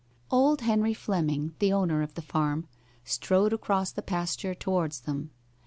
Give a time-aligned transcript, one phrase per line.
[0.31, 2.65] Old Henry Fleming, the owner of the farm,
[3.03, 5.29] strode across the pasture towards them.